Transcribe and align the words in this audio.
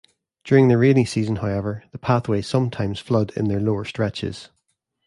During 0.43 0.67
the 0.67 0.79
rainy 0.79 1.05
season, 1.05 1.35
however, 1.35 1.83
the 1.91 1.99
pathways 1.99 2.47
sometimes 2.47 2.99
flood 2.99 3.31
in 3.37 3.49
their 3.49 3.59
lower 3.59 3.85
stretches. 3.85 4.49